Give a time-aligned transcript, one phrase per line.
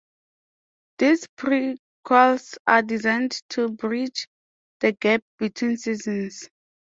[0.97, 4.27] These prequels are designed to bridge
[4.79, 6.49] the gap between seasons.